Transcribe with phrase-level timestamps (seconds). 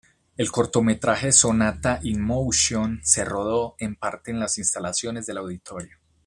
[0.35, 5.99] El cortometraje Sonata in Motion se rodó en parte en las instalaciones del Auditorio.